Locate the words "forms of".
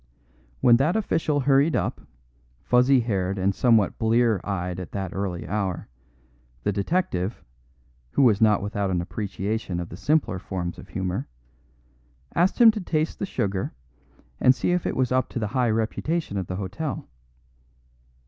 10.39-10.89